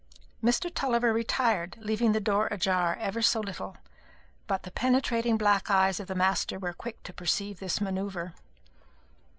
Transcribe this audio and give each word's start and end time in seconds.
Mr. 0.43 0.73
Tulliver 0.73 1.13
retired, 1.13 1.77
leaving 1.79 2.11
the 2.11 2.19
door 2.19 2.47
ajar 2.49 2.95
ever 2.99 3.21
so 3.21 3.39
little; 3.39 3.77
but 4.47 4.63
the 4.63 4.71
penetrating 4.71 5.37
black 5.37 5.69
eyes 5.69 5.99
of 5.99 6.07
the 6.07 6.15
master 6.15 6.57
were 6.57 6.73
quick 6.73 7.03
to 7.03 7.13
perceive 7.13 7.59
this 7.59 7.79
manoeuvre. 7.79 8.33